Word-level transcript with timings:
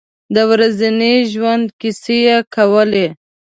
د 0.33 0.37
ورځني 0.51 1.13
ژوند 1.31 1.65
کیسې 1.79 2.17
یې 2.27 2.37
کولې. 2.55 3.07